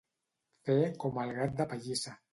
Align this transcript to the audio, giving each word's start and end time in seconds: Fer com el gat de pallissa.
Fer 0.69 0.77
com 1.05 1.21
el 1.27 1.37
gat 1.41 1.57
de 1.61 1.71
pallissa. 1.75 2.21